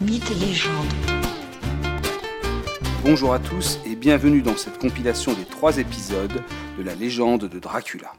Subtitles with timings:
[0.00, 0.92] Mythes et légendes.
[3.02, 6.42] Bonjour à tous et bienvenue dans cette compilation des trois épisodes
[6.76, 8.12] de la légende de Dracula.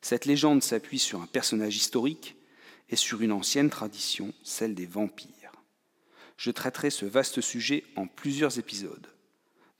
[0.00, 2.36] Cette légende s'appuie sur un personnage historique
[2.88, 5.52] et sur une ancienne tradition, celle des vampires.
[6.36, 9.08] Je traiterai ce vaste sujet en plusieurs épisodes.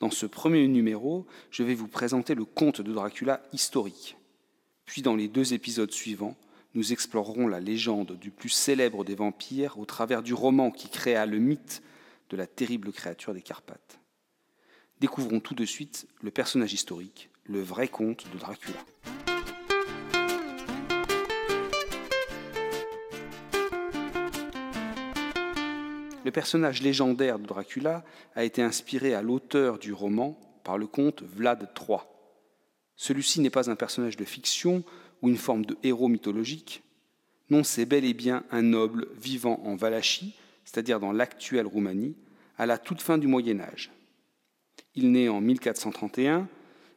[0.01, 4.17] Dans ce premier numéro, je vais vous présenter le conte de Dracula historique.
[4.87, 6.37] Puis dans les deux épisodes suivants,
[6.75, 11.27] nous explorerons la légende du plus célèbre des vampires au travers du roman qui créa
[11.27, 11.83] le mythe
[12.31, 14.01] de la terrible créature des Carpates.
[15.01, 18.79] Découvrons tout de suite le personnage historique, le vrai conte de Dracula.
[26.25, 28.05] Le personnage légendaire de Dracula
[28.35, 32.01] a été inspiré à l'auteur du roman par le comte Vlad III.
[32.97, 34.85] Celui-ci n'est pas un personnage de fiction
[35.23, 36.83] ou une forme de héros mythologique.
[37.51, 42.15] Non, c'est bel et bien un noble vivant en Valachie, c'est-à-dire dans l'actuelle Roumanie,
[42.59, 43.91] à la toute fin du Moyen Âge.
[44.95, 46.49] Il naît en 1431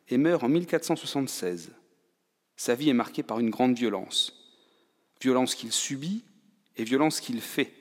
[0.10, 1.72] et meurt en 1476.
[2.58, 4.34] Sa vie est marquée par une grande violence.
[5.22, 6.24] Violence qu'il subit
[6.78, 7.74] et violence qu'il fait.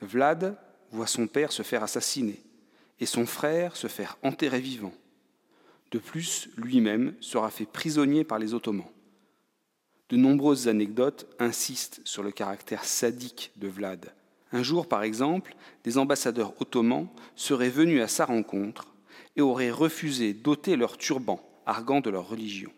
[0.00, 0.56] Vlad
[0.92, 2.40] voit son père se faire assassiner
[3.00, 4.94] et son frère se faire enterrer vivant.
[5.90, 8.90] De plus, lui-même sera fait prisonnier par les Ottomans.
[10.08, 14.12] De nombreuses anecdotes insistent sur le caractère sadique de Vlad.
[14.52, 18.86] Un jour, par exemple, des ambassadeurs ottomans seraient venus à sa rencontre
[19.36, 22.72] et auraient refusé d'ôter leur turban, arguant de leur religion.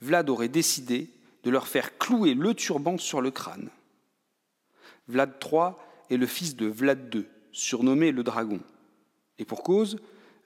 [0.00, 1.10] Vlad aurait décidé
[1.44, 3.70] de leur faire clouer le turban sur le crâne.
[5.06, 5.72] Vlad III
[6.10, 8.60] est le fils de Vlad II, surnommé le Dragon.
[9.38, 9.98] Et pour cause,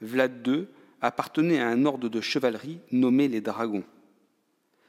[0.02, 0.66] Vlad II
[1.00, 3.84] appartenait à un ordre de chevalerie nommé les Dragons.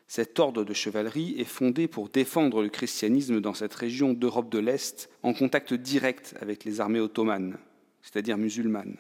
[0.08, 4.60] Cet ordre de chevalerie est fondé pour défendre le christianisme dans cette région d'Europe de
[4.60, 7.58] l'Est en contact direct avec les armées ottomanes,
[8.02, 8.98] c'est-à-dire musulmanes.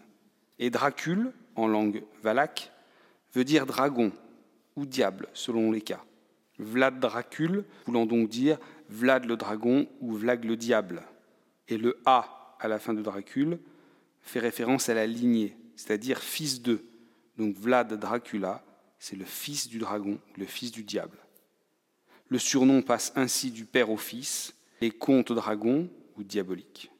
[0.59, 2.73] Et Dracule, en langue valaque,
[3.33, 4.11] veut dire dragon
[4.75, 6.03] ou diable selon les cas.
[6.59, 11.03] Vlad Dracule voulant donc dire Vlad le dragon ou Vlad le diable.
[11.69, 13.59] Et le A à la fin de Dracule
[14.21, 16.83] fait référence à la lignée, c'est-à-dire fils d'eux,
[17.37, 18.63] donc Vlad Dracula,
[18.99, 21.17] c'est le fils du dragon, le fils du diable.
[22.29, 26.91] Le surnom passe ainsi du père au fils, les contes dragons ou diaboliques.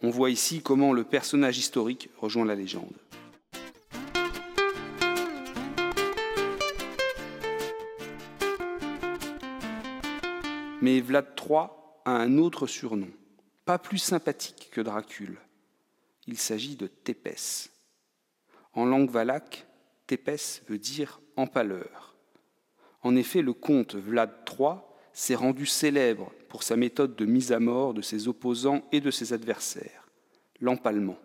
[0.00, 2.96] On voit ici comment le personnage historique rejoint la légende.
[10.80, 11.68] Mais Vlad III
[12.04, 13.08] a un autre surnom,
[13.64, 15.38] pas plus sympathique que Dracule.
[16.26, 17.70] Il s'agit de Tépès.
[18.72, 19.64] En langue valaque,
[20.12, 22.14] Tépès veut dire empaleur.
[23.00, 24.74] En effet, le comte Vlad III
[25.14, 29.10] s'est rendu célèbre pour sa méthode de mise à mort de ses opposants et de
[29.10, 30.10] ses adversaires,
[30.60, 31.16] l'empalement.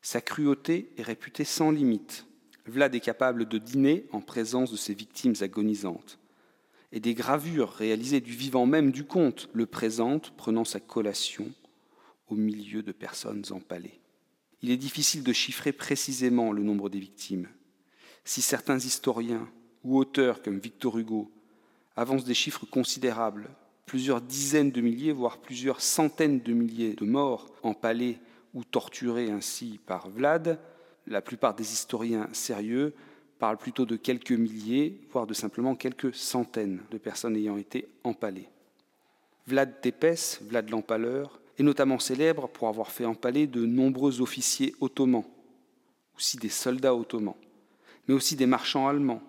[0.00, 2.24] Sa cruauté est réputée sans limite.
[2.64, 6.18] Vlad est capable de dîner en présence de ses victimes agonisantes.
[6.92, 11.52] Et des gravures réalisées du vivant même du comte le présentent prenant sa collation
[12.28, 14.00] au milieu de personnes empalées
[14.62, 17.48] il est difficile de chiffrer précisément le nombre des victimes.
[18.26, 19.48] Si certains historiens
[19.84, 21.30] ou auteurs comme Victor Hugo
[21.94, 23.48] avancent des chiffres considérables,
[23.86, 28.18] plusieurs dizaines de milliers, voire plusieurs centaines de milliers de morts empalés
[28.52, 30.58] ou torturés ainsi par Vlad,
[31.06, 32.94] la plupart des historiens sérieux
[33.38, 38.48] parlent plutôt de quelques milliers, voire de simplement quelques centaines de personnes ayant été empalées.
[39.46, 45.24] Vlad Tepes, Vlad l'Empaleur, est notamment célèbre pour avoir fait empaler de nombreux officiers ottomans,
[46.16, 47.36] aussi des soldats ottomans,
[48.06, 49.22] mais aussi des marchands allemands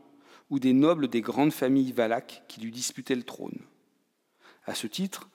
[0.50, 3.60] ou des nobles des grandes familles valaques qui lui disputaient le trône.
[4.66, 5.30] À ce titre,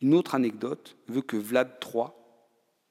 [0.00, 2.06] une autre anecdote veut que Vlad III,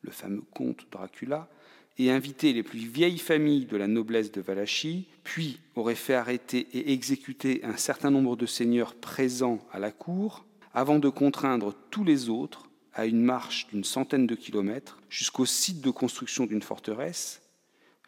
[0.02, 1.50] le fameux comte Dracula,
[1.98, 6.68] ait invité les plus vieilles familles de la noblesse de Valachie, puis aurait fait arrêter
[6.74, 12.04] et exécuter un certain nombre de seigneurs présents à la cour, avant de contraindre tous
[12.04, 17.42] les autres à une marche d'une centaine de kilomètres jusqu'au site de construction d'une forteresse,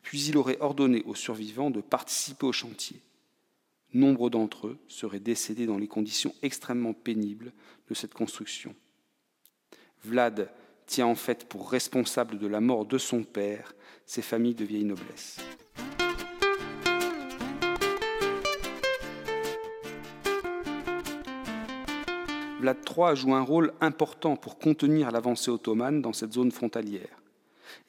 [0.01, 3.01] puis il aurait ordonné aux survivants de participer au chantier.
[3.94, 7.51] Nombre d'entre eux seraient décédés dans les conditions extrêmement pénibles
[7.90, 8.75] de cette construction.
[10.04, 10.51] Vlad
[10.86, 13.74] tient en fait pour responsable de la mort de son père
[14.06, 15.38] ces familles de vieille noblesse.
[22.60, 27.22] Vlad III joue un rôle important pour contenir l'avancée ottomane dans cette zone frontalière.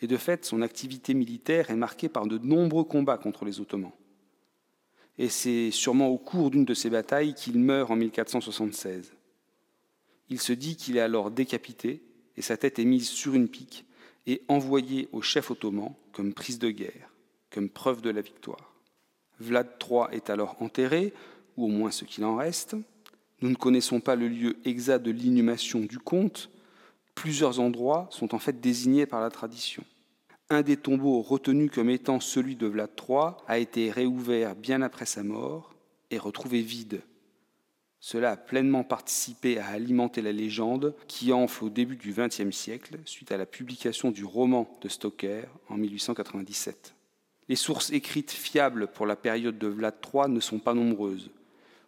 [0.01, 3.93] Et de fait, son activité militaire est marquée par de nombreux combats contre les Ottomans.
[5.19, 9.13] Et c'est sûrement au cours d'une de ces batailles qu'il meurt en 1476.
[10.31, 12.03] Il se dit qu'il est alors décapité,
[12.37, 13.85] et sa tête est mise sur une pique
[14.27, 17.13] et envoyée au chef ottoman comme prise de guerre,
[17.51, 18.75] comme preuve de la victoire.
[19.41, 21.13] Vlad III est alors enterré,
[21.57, 22.77] ou au moins ce qu'il en reste.
[23.41, 26.51] Nous ne connaissons pas le lieu exact de l'inhumation du comte.
[27.15, 29.85] Plusieurs endroits sont en fait désignés par la tradition.
[30.49, 35.07] Un des tombeaux retenus comme étant celui de Vlad III a été réouvert bien après
[35.07, 35.75] sa mort
[36.11, 37.03] et retrouvé vide.
[38.01, 42.99] Cela a pleinement participé à alimenter la légende qui enfle au début du XXe siècle
[43.05, 46.95] suite à la publication du roman de Stoker en 1897.
[47.49, 51.31] Les sources écrites fiables pour la période de Vlad III ne sont pas nombreuses.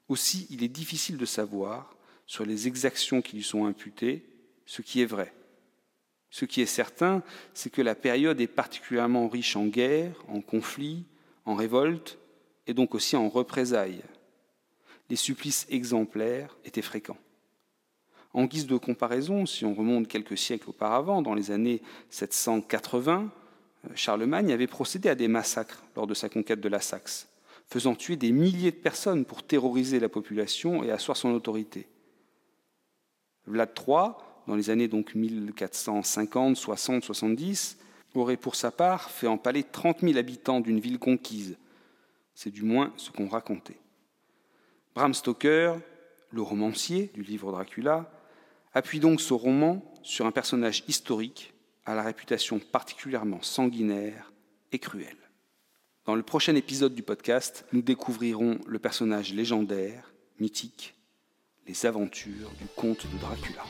[0.09, 1.97] Aussi, il est difficile de savoir,
[2.27, 4.25] sur les exactions qui lui sont imputées,
[4.67, 5.33] ce qui est vrai.
[6.31, 7.23] Ce qui est certain,
[7.53, 11.05] c'est que la période est particulièrement riche en guerres, en conflits,
[11.45, 12.19] en révoltes,
[12.67, 14.03] et donc aussi en représailles.
[15.11, 17.19] Les supplices exemplaires étaient fréquents.
[18.33, 23.31] En guise de comparaison, si on remonte quelques siècles auparavant, dans les années 780,
[23.95, 27.29] Charlemagne avait procédé à des massacres lors de sa conquête de la Saxe,
[27.69, 31.89] faisant tuer des milliers de personnes pour terroriser la population et asseoir son autorité.
[33.47, 34.13] Vlad III,
[34.47, 37.79] dans les années donc 1450, 60, 70,
[38.15, 41.57] aurait pour sa part fait empaler 30 000 habitants d'une ville conquise.
[42.35, 43.79] C'est du moins ce qu'on racontait.
[44.95, 45.77] Bram Stoker,
[46.31, 48.11] le romancier du livre Dracula,
[48.75, 51.55] appuie donc ce roman sur un personnage historique
[51.85, 54.33] à la réputation particulièrement sanguinaire
[54.73, 55.17] et cruelle.
[56.05, 60.95] Dans le prochain épisode du podcast, nous découvrirons le personnage légendaire, mythique,
[61.67, 63.63] les aventures du comte de Dracula.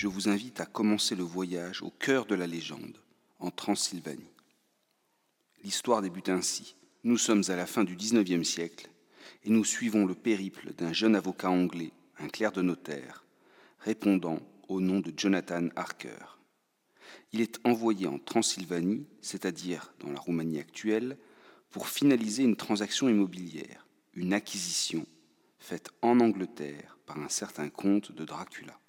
[0.00, 2.96] Je vous invite à commencer le voyage au cœur de la légende
[3.38, 4.32] en Transylvanie.
[5.62, 6.74] L'histoire débute ainsi.
[7.04, 8.88] Nous sommes à la fin du XIXe siècle
[9.44, 13.26] et nous suivons le périple d'un jeune avocat anglais, un clerc de notaire,
[13.80, 14.38] répondant
[14.68, 16.38] au nom de Jonathan Harker.
[17.34, 21.18] Il est envoyé en Transylvanie, c'est-à-dire dans la Roumanie actuelle,
[21.68, 25.04] pour finaliser une transaction immobilière, une acquisition
[25.58, 28.79] faite en Angleterre par un certain comte de Dracula.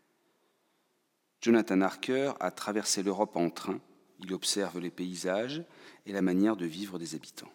[1.42, 3.82] Jonathan Harker a traversé l'Europe en train
[4.24, 5.64] il observe les paysages
[6.06, 7.52] et la manière de vivre des habitants.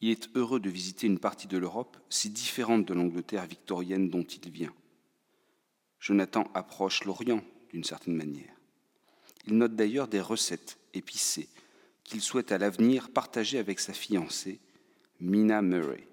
[0.00, 4.24] Il est heureux de visiter une partie de l'Europe si différente de l'Angleterre victorienne dont
[4.24, 4.74] il vient.
[6.00, 8.52] Jonathan approche l'Orient d'une certaine manière.
[9.46, 11.48] Il note d'ailleurs des recettes épicées
[12.02, 14.58] qu'il souhaite à l'avenir partager avec sa fiancée,
[15.20, 16.08] Mina Murray.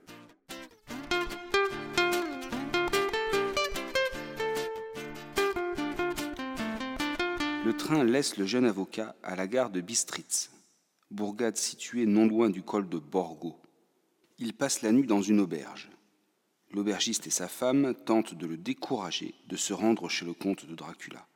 [7.69, 10.49] Le train laisse le jeune avocat à la gare de Bistritz,
[11.11, 13.61] bourgade située non loin du col de Borgo.
[14.39, 15.87] Il passe la nuit dans une auberge.
[16.71, 20.73] L'aubergiste et sa femme tentent de le décourager de se rendre chez le comte de
[20.73, 21.27] Dracula.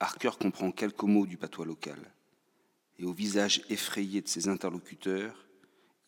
[0.00, 2.12] Harker comprend quelques mots du patois local,
[2.98, 5.46] et au visage effrayé de ses interlocuteurs,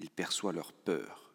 [0.01, 1.33] il perçoit leur peur.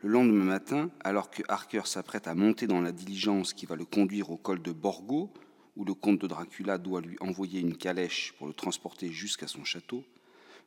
[0.00, 3.86] Le lendemain matin, alors que Harker s'apprête à monter dans la diligence qui va le
[3.86, 5.32] conduire au col de Borgo,
[5.76, 9.64] où le comte de Dracula doit lui envoyer une calèche pour le transporter jusqu'à son
[9.64, 10.04] château,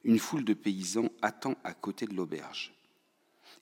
[0.03, 2.73] une foule de paysans attend à côté de l'auberge.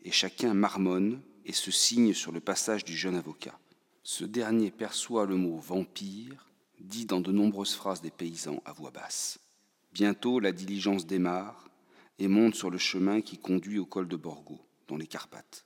[0.03, 3.57] Et chacun marmonne et se signe sur le passage du jeune avocat.
[4.03, 8.91] Ce dernier perçoit le mot vampire, dit dans de nombreuses phrases des paysans à voix
[8.91, 9.39] basse.
[9.93, 11.69] Bientôt la diligence démarre
[12.19, 15.65] et monte sur le chemin qui conduit au col de Borgo, dans les Carpates.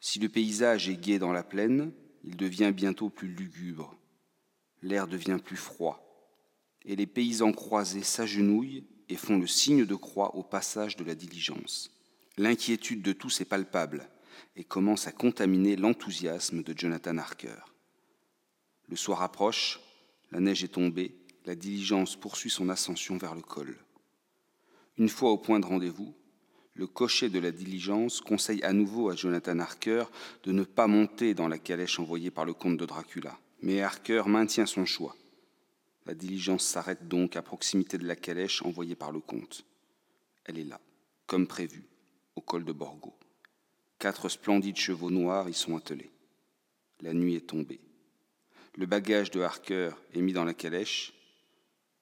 [0.00, 1.92] Si le paysage est gai dans la plaine,
[2.24, 3.98] il devient bientôt plus lugubre
[4.82, 6.04] l'air devient plus froid,
[6.84, 11.14] et les paysans croisés s'agenouillent et font le signe de croix au passage de la
[11.14, 11.90] diligence.
[12.36, 14.08] L'inquiétude de tous est palpable
[14.56, 17.56] et commence à contaminer l'enthousiasme de Jonathan Harker.
[18.88, 19.80] Le soir approche,
[20.30, 21.16] la neige est tombée,
[21.46, 23.76] la diligence poursuit son ascension vers le col.
[24.98, 26.14] Une fois au point de rendez-vous,
[26.74, 30.04] le cocher de la diligence conseille à nouveau à Jonathan Harker
[30.44, 33.38] de ne pas monter dans la calèche envoyée par le comte de Dracula.
[33.60, 35.16] Mais Harker maintient son choix.
[36.06, 39.64] La diligence s'arrête donc à proximité de la calèche envoyée par le comte.
[40.44, 40.80] Elle est là,
[41.26, 41.84] comme prévu,
[42.36, 43.14] au col de Borgo.
[43.98, 46.10] Quatre splendides chevaux noirs y sont attelés.
[47.00, 47.80] La nuit est tombée.
[48.76, 51.12] Le bagage de Harker est mis dans la calèche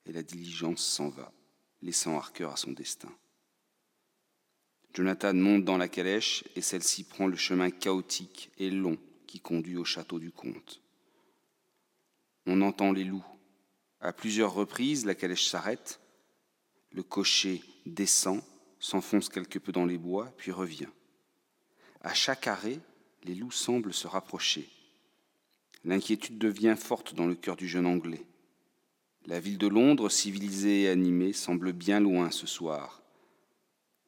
[0.05, 1.33] et la diligence s'en va,
[1.81, 3.11] laissant Harker à son destin.
[4.93, 8.97] Jonathan monte dans la calèche et celle-ci prend le chemin chaotique et long
[9.27, 10.81] qui conduit au château du comte.
[12.49, 13.25] On entend les loups,
[13.99, 15.99] À plusieurs reprises, la calèche s'arrête,
[16.93, 18.41] le cocher descend,
[18.79, 20.87] s'enfonce quelque peu dans les bois, puis revient.
[21.99, 22.79] À chaque arrêt,
[23.25, 24.69] les loups semblent se rapprocher.
[25.83, 28.25] L'inquiétude devient forte dans le cœur du jeune Anglais.
[29.25, 33.01] La ville de Londres, civilisée et animée, semble bien loin ce soir.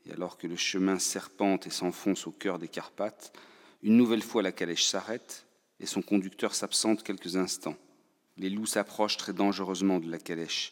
[0.05, 3.33] Et alors que le chemin serpente et s'enfonce au cœur des Carpates,
[3.81, 5.45] une nouvelle fois la calèche s'arrête
[5.81, 7.75] et son conducteur s'absente quelques instants.
[8.39, 10.71] Les loups s'approchent très dangereusement de la calèche,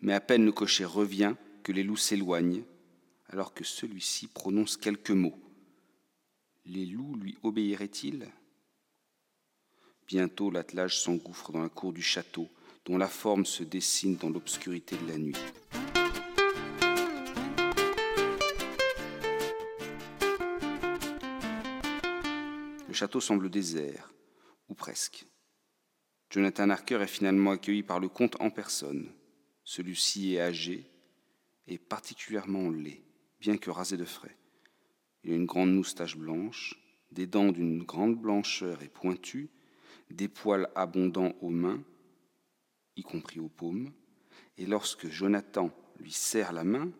[0.00, 2.64] mais à peine le cocher revient que les loups s'éloignent,
[3.28, 5.38] alors que celui-ci prononce quelques mots.
[6.66, 8.28] Les loups lui obéiraient-ils?
[10.08, 12.48] Bientôt l'attelage s'engouffre dans la cour du château,
[12.84, 15.36] dont la forme se dessine dans l'obscurité de la nuit.
[22.88, 24.12] Le château semble désert,
[24.68, 25.24] ou presque.
[26.34, 29.08] Jonathan Harker est finalement accueilli par le comte en personne.
[29.62, 30.90] Celui-ci est âgé
[31.68, 33.04] et particulièrement laid,
[33.38, 34.36] bien que rasé de frais.
[35.22, 36.74] Il a une grande moustache blanche,
[37.12, 39.48] des dents d'une grande blancheur et pointues,
[40.10, 41.84] des poils abondants aux mains,
[42.96, 43.92] y compris aux paumes,
[44.58, 46.90] et lorsque Jonathan lui serre la main,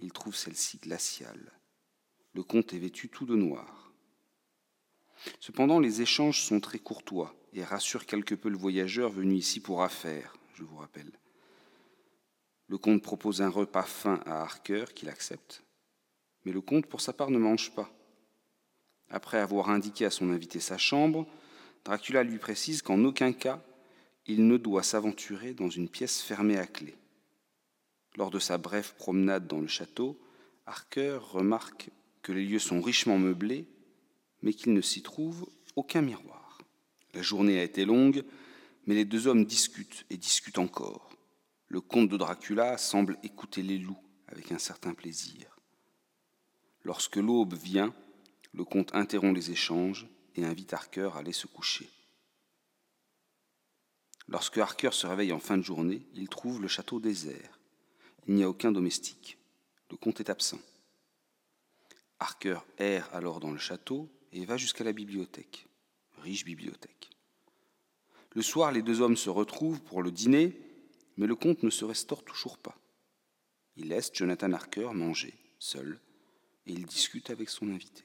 [0.00, 1.58] il trouve celle-ci glaciale.
[2.34, 3.94] Le comte est vêtu tout de noir.
[5.38, 9.82] Cependant, les échanges sont très courtois et rassurent quelque peu le voyageur venu ici pour
[9.82, 11.10] affaires, je vous rappelle.
[12.68, 15.62] Le comte propose un repas fin à Harker, qu'il accepte,
[16.44, 17.90] mais le comte, pour sa part, ne mange pas.
[19.10, 21.26] Après avoir indiqué à son invité sa chambre,
[21.84, 23.60] Dracula lui précise qu'en aucun cas
[24.26, 26.94] il ne doit s'aventurer dans une pièce fermée à clé.
[28.16, 30.20] Lors de sa brève promenade dans le château,
[30.66, 31.90] Harker remarque
[32.22, 33.66] que les lieux sont richement meublés,
[34.42, 36.39] mais qu'il ne s'y trouve aucun miroir.
[37.14, 38.24] La journée a été longue,
[38.86, 41.10] mais les deux hommes discutent et discutent encore.
[41.68, 45.56] Le comte de Dracula semble écouter les loups avec un certain plaisir.
[46.82, 47.94] Lorsque l'aube vient,
[48.52, 51.88] le comte interrompt les échanges et invite Harker à aller se coucher.
[54.28, 57.58] Lorsque Harker se réveille en fin de journée, il trouve le château désert.
[58.26, 59.38] Il n'y a aucun domestique.
[59.90, 60.60] Le comte est absent.
[62.20, 65.66] Harker erre alors dans le château et va jusqu'à la bibliothèque,
[66.20, 67.10] riche bibliothèque.
[68.32, 70.56] Le soir, les deux hommes se retrouvent pour le dîner,
[71.16, 72.78] mais le comte ne se restaure toujours pas.
[73.76, 76.00] Il laisse Jonathan Harker manger, seul,
[76.66, 78.04] et il discute avec son invité.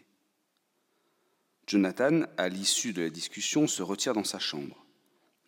[1.67, 4.85] Jonathan, à l'issue de la discussion, se retire dans sa chambre.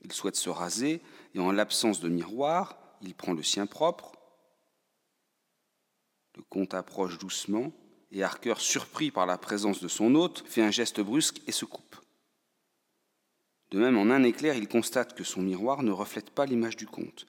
[0.01, 1.01] Il souhaite se raser
[1.33, 4.13] et en l'absence de miroir, il prend le sien propre.
[6.35, 7.71] Le comte approche doucement
[8.11, 11.65] et Harker, surpris par la présence de son hôte, fait un geste brusque et se
[11.65, 11.97] coupe.
[13.71, 16.87] De même, en un éclair, il constate que son miroir ne reflète pas l'image du
[16.87, 17.27] comte.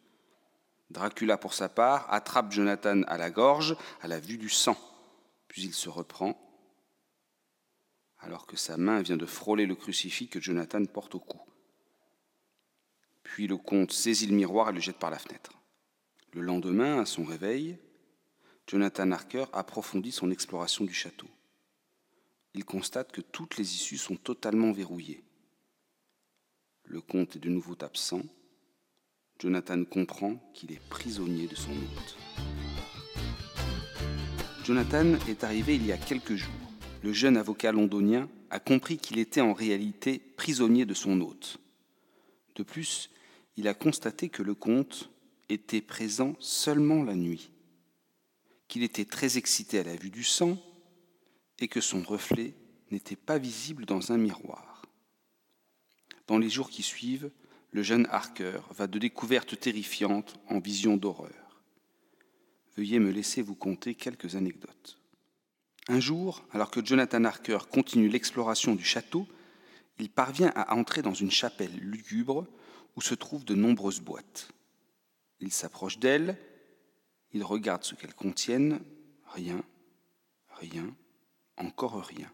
[0.91, 4.77] Dracula, pour sa part, attrape Jonathan à la gorge à la vue du sang,
[5.49, 6.39] puis il se reprend
[8.21, 11.41] alors que sa main vient de frôler le crucifix que Jonathan porte au cou.
[13.23, 15.53] Puis le comte saisit le miroir et le jette par la fenêtre.
[16.33, 17.79] Le lendemain, à son réveil,
[18.67, 21.29] Jonathan Harker approfondit son exploration du château.
[22.55, 25.23] Il constate que toutes les issues sont totalement verrouillées.
[26.89, 28.23] Le comte est de nouveau absent.
[29.39, 32.17] Jonathan comprend qu'il est prisonnier de son hôte.
[34.65, 36.69] Jonathan est arrivé il y a quelques jours
[37.03, 41.59] le jeune avocat londonien a compris qu'il était en réalité prisonnier de son hôte.
[42.57, 43.11] De plus,
[43.57, 45.11] il a constaté que le comte
[45.49, 47.51] était présent seulement la nuit,
[48.67, 50.59] qu'il était très excité à la vue du sang
[51.59, 52.55] et que son reflet
[52.91, 54.78] n'était pas visible dans un miroir.
[56.29, 57.31] Dans les jours qui suivent,
[57.73, 61.63] le jeune Harker va de découvertes terrifiantes en visions d'horreur.
[62.77, 65.01] Veuillez me laisser vous conter quelques anecdotes.
[65.89, 69.27] Un jour, alors que Jonathan Harker continue l'exploration du château,
[69.99, 72.47] il parvient à entrer dans une chapelle lugubre
[72.95, 74.51] où se trouvent de nombreuses boîtes.
[75.41, 76.37] Il s'approche d'elles,
[77.33, 78.81] il regarde ce qu'elles contiennent,
[79.33, 79.63] rien,
[80.51, 80.95] rien,
[81.57, 82.31] encore rien.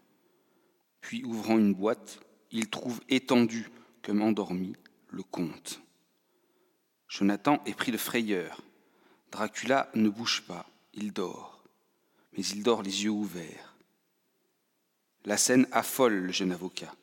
[0.99, 2.19] Puis, ouvrant une boîte,
[2.51, 3.69] il trouve étendu,
[4.05, 4.75] comme endormi,
[5.09, 5.81] le comte.
[7.07, 8.61] Jonathan est pris de frayeur.
[9.31, 11.55] Dracula ne bouge pas, il dort
[12.37, 13.75] mais il dort les yeux ouverts.
[15.25, 16.93] La scène affole le jeune avocat.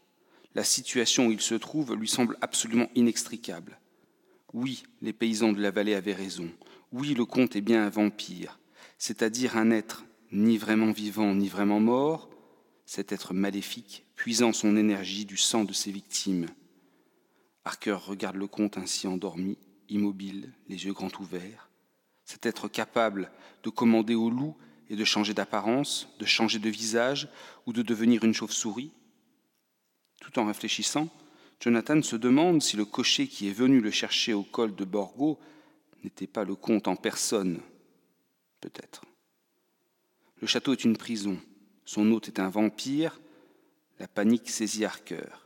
[0.55, 3.79] La situation où il se trouve lui semble absolument inextricable.
[4.53, 6.51] Oui, les paysans de la vallée avaient raison.
[6.93, 8.59] Oui, le comte est bien un vampire,
[8.99, 12.29] c'est-à-dire un être ni vraiment vivant ni vraiment mort,
[12.85, 16.47] cet être maléfique, puisant son énergie du sang de ses victimes.
[17.65, 19.57] Harker regarde le comte ainsi endormi,
[19.89, 21.71] immobile, les yeux grands ouverts,
[22.25, 23.31] cet être capable
[23.63, 24.57] de commander au loup
[24.89, 27.29] et de changer d'apparence, de changer de visage
[27.67, 28.93] ou de devenir une chauve-souris?
[30.21, 31.09] Tout en réfléchissant,
[31.61, 35.39] Jonathan se demande si le cocher qui est venu le chercher au col de Borgo
[36.03, 37.61] n'était pas le comte en personne.
[38.61, 39.03] Peut-être.
[40.41, 41.39] Le château est une prison.
[41.85, 43.21] Son hôte est un vampire.
[44.01, 45.42] La panique saisit Harker.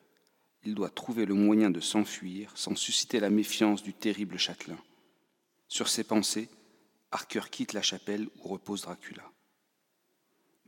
[0.67, 4.79] Il doit trouver le moyen de s'enfuir sans susciter la méfiance du terrible châtelain.
[5.69, 6.49] Sur ses pensées,
[7.13, 9.23] Harker quitte la chapelle où repose Dracula.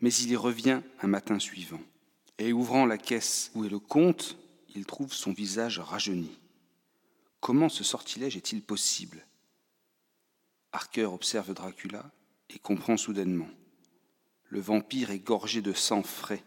[0.01, 1.81] Mais il y revient un matin suivant,
[2.39, 4.39] et ouvrant la caisse où est le comte,
[4.73, 6.31] il trouve son visage rajeuni.
[7.41, 9.27] Comment ce sortilège est-il possible?
[10.71, 12.09] Harker observe Dracula
[12.51, 13.51] et comprend soudainement.
[14.45, 16.45] Le vampire est gorgé de sang frais.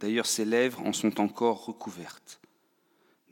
[0.00, 2.40] D'ailleurs, ses lèvres en sont encore recouvertes.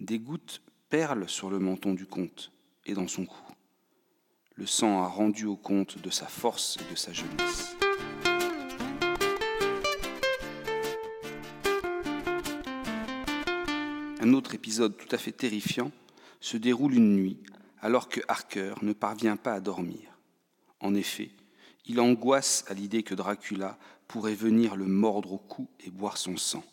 [0.01, 0.61] Des gouttes
[0.91, 2.53] perlent sur le menton du comte
[2.85, 3.41] et dans son cou.
[4.55, 7.77] Le sang a rendu au comte de sa force et de sa jeunesse.
[14.21, 15.91] Un autre épisode tout à fait terrifiant
[16.41, 17.39] se déroule une nuit
[17.81, 20.19] alors que Harker ne parvient pas à dormir.
[20.81, 21.31] En effet,
[21.87, 26.37] il angoisse à l'idée que Dracula pourrait venir le mordre au cou et boire son
[26.37, 26.65] sang.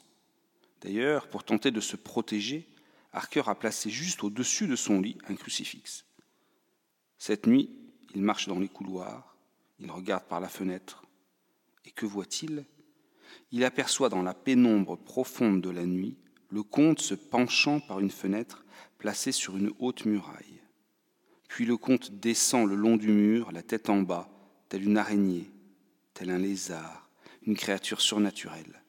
[0.82, 2.68] D'ailleurs, pour tenter de se protéger,
[3.14, 6.06] Harker a placé juste au-dessus de son lit un crucifix.
[7.18, 7.70] Cette nuit,
[8.16, 9.38] il marche dans les couloirs,
[9.80, 11.06] il regarde par la fenêtre,
[11.86, 12.66] et que voit-il?
[13.52, 16.18] Il aperçoit dans la pénombre profonde de la nuit
[16.50, 18.64] le comte se penchant par une fenêtre
[19.00, 20.62] placée sur une haute muraille.
[21.48, 24.30] Puis le comte descend le long du mur, la tête en bas,
[24.70, 25.52] telle une araignée,
[26.14, 27.10] tel un lézard,
[27.42, 28.83] une créature surnaturelle.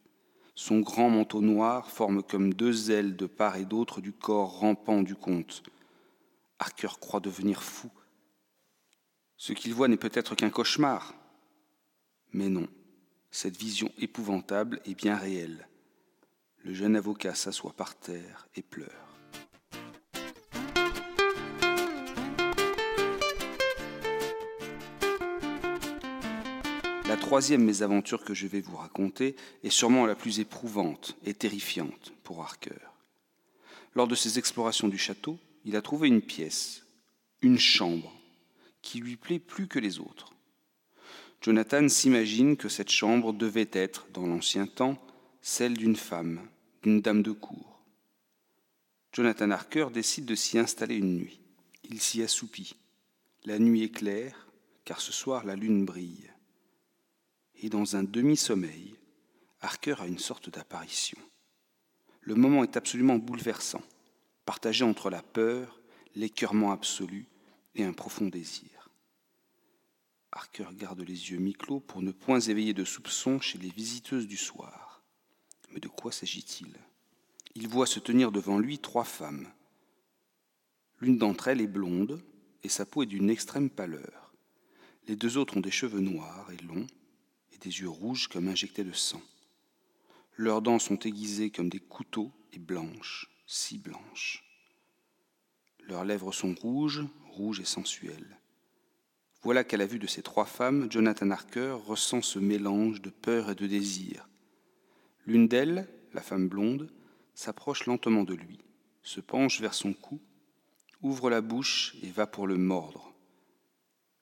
[0.55, 5.03] Son grand manteau noir forme comme deux ailes de part et d'autre du corps rampant
[5.03, 5.63] du comte.
[6.59, 7.91] Harker croit devenir fou.
[9.37, 11.15] Ce qu'il voit n'est peut-être qu'un cauchemar.
[12.33, 12.69] Mais non,
[13.31, 15.69] cette vision épouvantable est bien réelle.
[16.63, 19.14] Le jeune avocat s'assoit par terre et pleure.
[27.35, 32.41] Troisième mésaventure que je vais vous raconter est sûrement la plus éprouvante et terrifiante pour
[32.41, 32.79] Harker.
[33.97, 36.87] Lors de ses explorations du château, il a trouvé une pièce,
[37.43, 38.13] une chambre,
[38.83, 40.33] qui lui plaît plus que les autres.
[41.41, 44.97] Jonathan s'imagine que cette chambre devait être, dans l'ancien temps,
[45.43, 46.41] celle d'une femme,
[46.85, 47.81] d'une dame de cour.
[49.13, 51.41] Jonathan Harker décide de s'y installer une nuit.
[51.83, 52.77] Il s'y assoupit.
[53.45, 54.47] La nuit est claire,
[54.85, 56.31] car ce soir la lune brille
[57.65, 58.95] et dans un demi-sommeil,
[59.63, 61.17] Harker a une sorte d'apparition.
[62.21, 63.81] Le moment est absolument bouleversant,
[64.45, 65.81] partagé entre la peur,
[66.15, 67.27] l'écœurement absolu
[67.75, 68.91] et un profond désir.
[70.31, 74.37] Harker garde les yeux mi-clos pour ne point éveiller de soupçons chez les visiteuses du
[74.37, 75.03] soir.
[75.71, 76.69] Mais de quoi s'agit-il?
[77.55, 79.49] Il voit se tenir devant lui trois femmes.
[81.01, 82.23] L'une d'entre elles est blonde
[82.63, 84.35] et sa peau est d'une extrême pâleur.
[85.09, 86.87] Les deux autres ont des cheveux noirs et longs,
[87.65, 89.23] des yeux rouges comme injectés de sang.
[90.37, 94.45] Leurs dents sont aiguisées comme des couteaux et blanches, si blanches.
[95.81, 98.39] Leurs lèvres sont rouges, rouges et sensuelles.
[99.43, 103.51] Voilà qu'à la vue de ces trois femmes, Jonathan Harker ressent ce mélange de peur
[103.51, 104.29] et de désir.
[105.27, 106.93] L'une d'elles, la femme blonde,
[107.35, 108.61] s'approche lentement de lui,
[109.03, 110.21] se penche vers son cou,
[111.03, 113.13] ouvre la bouche et va pour le mordre.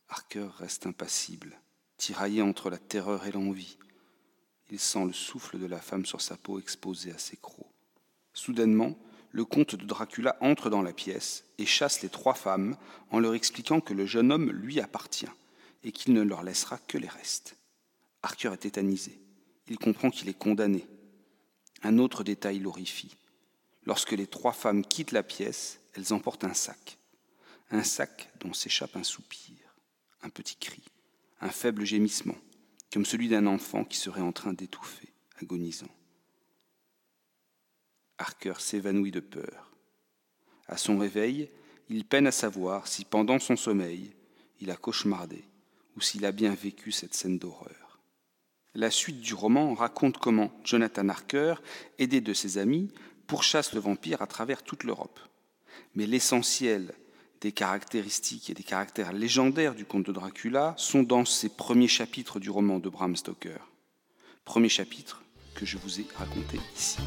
[0.09, 1.62] Harker reste impassible
[2.03, 3.79] tiraillé entre la terreur et l'envie.
[4.73, 7.71] Il sent le souffle de la femme sur sa peau exposée à ses crocs.
[8.35, 8.99] Soudainement,
[9.31, 12.77] le comte de Dracula entre dans la pièce et chasse les trois femmes
[13.13, 15.31] en leur expliquant que le jeune homme lui appartient
[15.85, 17.57] et qu'il ne leur laissera que les restes.
[18.25, 19.21] Arthur est tétanisé.
[19.69, 20.89] Il comprend qu'il est condamné.
[21.85, 23.17] Un autre détail l'horrifie.
[23.87, 26.99] Lorsque les trois femmes quittent la pièce, elles emportent un sac.
[27.71, 29.77] Un sac dont s'échappe un soupir,
[30.23, 30.83] un petit cri
[31.43, 32.37] un faible gémissement,
[32.93, 35.91] comme celui d'un enfant qui serait en train d'étouffer, agonisant.
[38.19, 39.73] Harker s'évanouit de peur.
[40.69, 41.51] À son réveil,
[41.89, 44.13] il peine à savoir si pendant son sommeil,
[44.61, 45.45] il a cauchemardé
[45.97, 48.01] ou s'il a bien vécu cette scène d'horreur.
[48.75, 51.57] La suite du roman raconte comment Jonathan Harker,
[51.99, 52.91] aidé de ses amis,
[53.27, 55.21] pourchasse le vampire à travers toute l'Europe.
[55.95, 56.95] Mais l'essentiel
[57.43, 62.39] des caractéristiques et des caractères légendaires du conte de Dracula sont dans ces premiers chapitres
[62.39, 63.59] du roman de Bram Stoker.
[64.45, 65.23] Premier chapitre
[65.57, 66.99] que je vous ai raconté ici.